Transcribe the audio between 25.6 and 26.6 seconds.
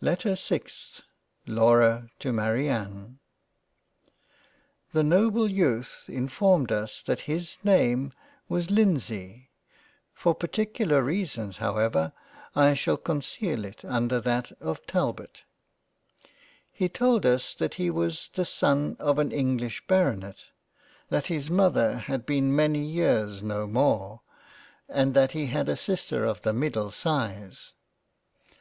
a Sister of the